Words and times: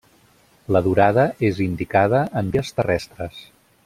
La 0.75 0.79
durada 0.87 1.25
és 1.51 1.59
indicada 1.67 2.23
en 2.41 2.49
dies 2.57 2.73
terrestres. 2.79 3.43